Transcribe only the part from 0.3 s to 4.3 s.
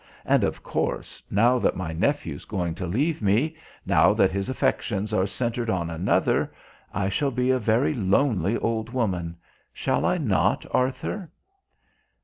of course, now that my nephew's going to leave me, now